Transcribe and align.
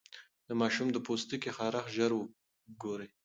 د 0.47 0.49
ماشوم 0.61 0.87
د 0.91 0.97
پوستکي 1.05 1.51
خارښت 1.57 1.93
ژر 1.95 2.11
وګورئ. 2.15 3.09